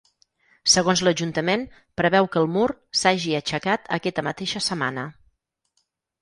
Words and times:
Segons 0.75 1.01
l’ajuntament, 1.07 1.65
preveu 2.01 2.29
que 2.35 2.41
el 2.45 2.49
mur 2.55 2.65
s’hagi 3.01 3.37
aixecat 3.41 3.87
aquesta 3.99 4.25
mateixa 4.29 4.65
setmana. 4.71 5.05